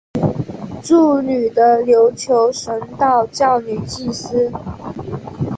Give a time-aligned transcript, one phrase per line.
[0.81, 4.51] 祝女的琉球神道教女祭司。